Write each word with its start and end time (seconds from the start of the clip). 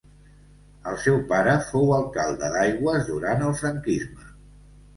El 0.91 0.97
seu 1.03 1.19
pare 1.33 1.53
fou 1.67 1.93
alcalde 1.99 2.51
d'Aigües 2.57 3.07
durant 3.13 3.47
el 3.51 3.57
franquisme. 3.63 4.31